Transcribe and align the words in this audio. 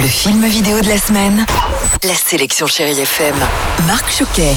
Le 0.00 0.06
film 0.06 0.46
vidéo 0.46 0.80
de 0.80 0.86
la 0.86 0.96
semaine. 0.96 1.44
La 2.04 2.14
sélection 2.14 2.68
Chérie 2.68 3.00
FM. 3.00 3.34
Marc 3.88 4.08
Choquet. 4.12 4.54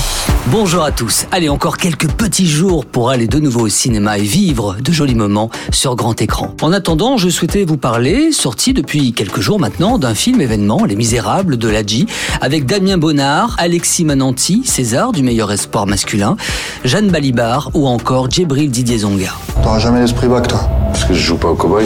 Bonjour 0.48 0.83
à 0.83 0.92
tous. 0.92 1.25
Allez, 1.32 1.50
encore 1.50 1.78
quelques 1.78 2.12
petits 2.12 2.46
jours 2.46 2.86
pour 2.86 3.10
aller 3.10 3.25
de 3.25 3.39
nouveau 3.39 3.62
au 3.62 3.67
cinéma 3.67 4.19
et 4.19 4.21
vivre 4.21 4.77
de 4.79 4.91
jolis 4.91 5.15
moments 5.15 5.49
sur 5.71 5.96
grand 5.96 6.21
écran. 6.21 6.54
En 6.62 6.71
attendant, 6.71 7.17
je 7.17 7.27
souhaitais 7.29 7.63
vous 7.63 7.77
parler, 7.77 8.31
sorti 8.31 8.73
depuis 8.73 9.13
quelques 9.13 9.39
jours 9.39 9.59
maintenant, 9.59 9.97
d'un 9.97 10.13
film 10.13 10.42
événement, 10.42 10.85
Les 10.85 10.96
Misérables 10.96 11.58
de 11.58 11.69
Ladji, 11.69 12.05
avec 12.39 12.67
Damien 12.67 12.99
Bonnard, 12.99 13.55
Alexis 13.58 14.05
Mananti, 14.05 14.62
César 14.63 15.12
du 15.12 15.23
meilleur 15.23 15.51
espoir 15.51 15.87
masculin, 15.87 16.38
Jeanne 16.85 17.09
Balibar 17.09 17.71
ou 17.73 17.88
encore 17.88 18.30
Djibril 18.30 18.70
Didier 18.70 18.99
Zonga. 18.99 19.34
T'auras 19.63 19.80
jamais 19.80 20.02
l'esprit 20.02 20.27
bac, 20.27 20.48
toi. 20.48 20.70
Parce 20.91 21.03
que 21.03 21.16
je 21.16 21.20
joue 21.20 21.38
pas 21.38 21.48
au 21.48 21.55
cowboy. 21.55 21.85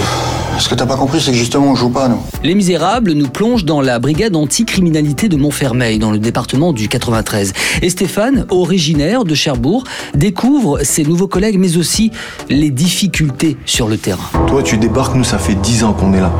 Ce 0.59 0.70
que 0.70 0.75
t'as 0.75 0.86
pas 0.86 0.96
compris, 0.96 1.20
c'est 1.20 1.32
que 1.32 1.38
justement, 1.38 1.68
on 1.68 1.75
joue 1.75 1.89
pas, 1.89 2.07
nous. 2.07 2.21
Les 2.43 2.55
Misérables 2.55 3.12
nous 3.12 3.27
plongent 3.27 3.66
dans 3.66 3.82
la 3.82 3.99
brigade 3.99 4.36
anticriminalité 4.36 5.27
de 5.30 5.36
Montfermeil, 5.36 5.99
dans 5.99 6.12
le 6.12 6.20
département 6.20 6.73
du 6.73 6.88
93. 6.88 7.53
Et 7.81 7.90
Stéphane, 7.90 8.45
originaire 8.50 9.26
de 9.26 9.36
Cherbourg, 9.36 9.84
découvre 10.13 10.80
ses 10.84 11.03
nouveaux 11.03 11.27
collègues, 11.27 11.58
mais 11.59 11.77
aussi 11.77 12.12
les 12.50 12.70
difficultés 12.70 13.58
sur 13.66 13.88
le 13.88 13.98
terrain. 13.98 14.30
Toi, 14.48 14.63
tu 14.63 14.77
débarques, 14.77 15.16
nous, 15.16 15.23
ça 15.23 15.38
fait 15.38 15.55
10 15.55 15.84
ans 15.84 15.94
qu'on 15.94 16.13
est 16.13 16.22
là. 16.22 16.31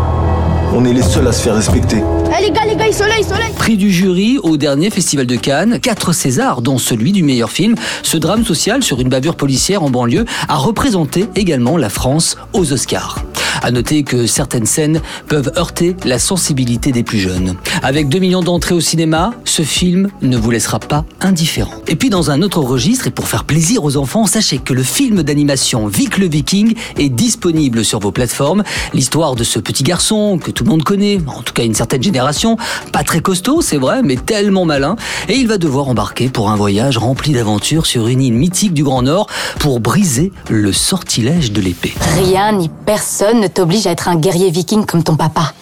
On 0.74 0.84
est 0.84 0.94
les 0.94 1.04
seuls 1.04 1.27
à 1.27 1.32
se 1.32 1.41
faire 1.41 1.55
respecter. 1.55 1.98
Eh 2.38 2.44
les 2.44 2.52
gars, 2.52 2.66
les 2.68 2.76
gars, 2.76 2.91
soleil, 2.91 3.24
soleil 3.24 3.54
Prix 3.55 3.77
du 3.77 3.91
jury 3.91 4.40
au 4.44 4.58
dernier 4.58 4.90
festival 4.90 5.26
de 5.26 5.35
Cannes, 5.35 5.80
quatre 5.80 6.12
Césars, 6.12 6.62
dont 6.62 6.77
celui 6.77 7.12
du 7.12 7.24
meilleur 7.24 7.49
film. 7.49 7.76
Ce 8.04 8.18
drame 8.18 8.44
social 8.44 8.84
sur 8.84 8.99
une 8.99 9.08
bavure 9.08 9.35
policière 9.35 9.84
en 9.84 9.90
banlieue 9.90 10.26
a 10.49 10.55
représenté 10.55 11.27
également 11.35 11.77
la 11.77 11.90
France 11.90 12.38
aux 12.54 12.74
Oscars. 12.74 13.24
À 13.62 13.72
noter 13.72 14.04
que 14.04 14.27
certaines 14.27 14.66
scènes 14.66 15.02
peuvent 15.27 15.52
heurter 15.58 15.96
la 16.05 16.20
sensibilité 16.20 16.91
des 16.91 17.04
plus 17.04 17.20
jeunes. 17.20 17.55
Avec 17.84 18.09
2 18.09 18.20
millions 18.20 18.41
d'entrées 18.41 18.76
au 18.76 18.82
cinéma, 18.82 19.32
ce 19.46 19.62
film 19.62 20.10
ne 20.21 20.38
vous 20.38 20.52
laissera 20.52 20.79
pas 20.79 21.05
indifférent. 21.21 21.74
Et 21.88 21.96
puis 21.96 22.10
dans 22.10 22.32
un 22.32 22.41
autre 22.41 22.60
registre, 22.60 23.07
et 23.07 23.12
pour 23.12 23.27
faire 23.27 23.44
plaisir 23.44 23.84
aux 23.84 23.98
enfants, 23.98 24.26
sachez 24.26 24.57
que 24.57 24.74
le 24.74 24.84
film 24.84 25.24
d'animation 25.24 25.88
Vic 25.88 26.18
le 26.18 26.27
Viking 26.27 26.76
est 26.98 27.10
disponible 27.10 27.85
sur 27.85 27.99
vos 27.99 28.12
plateformes. 28.12 28.63
L'histoire 28.94 29.35
de 29.35 29.44
ce 29.44 29.60
petit 29.60 29.84
garçon 29.84 30.38
que 30.38 30.51
tout 30.51 30.63
le 30.63 30.70
monde 30.70 30.84
connaît, 30.84 31.20
en 31.27 31.41
tout 31.41 31.54
cas 31.54 31.63
une 31.63 31.74
certaine 31.74 32.04
génération, 32.04 32.57
pas 32.91 33.04
très 33.04 33.20
costaud, 33.20 33.62
c'est 33.62 33.77
vrai, 33.77 34.01
mais 34.04 34.16
tellement 34.16 34.66
malin, 34.66 34.96
et 35.29 35.35
il 35.35 35.48
va 35.48 35.57
devoir 35.57 35.88
embarquer 35.88 36.29
pour 36.29 36.49
un 36.49 36.55
voyage 36.55 36.98
rempli 36.98 37.34
d'aventures 37.34 37.85
sur 37.85 38.07
une 38.07 38.22
île 38.22 38.34
mythique 38.34 38.74
du 38.74 38.84
Grand 38.84 39.01
Nord 39.01 39.27
pour 39.60 39.79
briser 39.79 40.32
le 40.49 40.72
sortilège 40.74 41.51
de 41.51 41.62
l'épée. 41.62 41.94
Rien 42.18 42.54
ni 42.54 42.70
personne 42.85 43.45
ne 43.46 43.49
t'oblige 43.49 43.85
à 43.85 43.91
être 43.91 44.07
un 44.07 44.15
guerrier 44.15 44.49
viking 44.49 44.85
comme 44.85 45.04
ton 45.04 45.15
papa. 45.15 45.54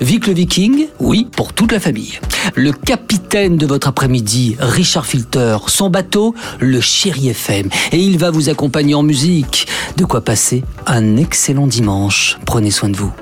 Vic 0.00 0.28
le 0.28 0.34
Viking, 0.34 0.86
oui, 1.00 1.28
pour 1.36 1.52
toute 1.52 1.72
la 1.72 1.80
famille. 1.80 2.20
Le 2.54 2.72
capitaine 2.72 3.56
de 3.56 3.66
votre 3.66 3.88
après-midi, 3.88 4.56
Richard 4.60 5.04
Filter, 5.04 5.56
son 5.66 5.90
bateau, 5.90 6.34
le 6.60 6.80
Chéri 6.80 7.28
FM. 7.30 7.68
Et 7.90 7.98
il 7.98 8.18
va 8.18 8.30
vous 8.30 8.50
accompagner 8.50 8.94
en 8.94 9.02
musique. 9.02 9.66
De 9.96 10.04
quoi 10.04 10.20
passer 10.20 10.62
un 10.86 11.16
excellent 11.16 11.66
dimanche. 11.66 12.38
Prenez 12.46 12.70
soin 12.70 12.88
de 12.88 12.96
vous. 12.96 13.12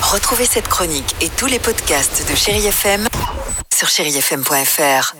Retrouvez 0.00 0.46
cette 0.46 0.68
chronique 0.68 1.14
et 1.20 1.28
tous 1.28 1.46
les 1.46 1.58
podcasts 1.58 2.26
de 2.30 2.34
Chérie 2.34 2.66
FM 2.66 3.06
sur 3.74 3.88
chérifm.fr. 3.88 5.14